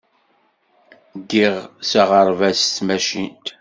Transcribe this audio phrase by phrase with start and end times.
[1.19, 1.55] Ddiɣ
[1.89, 3.45] s aɣerbaz s tmacint.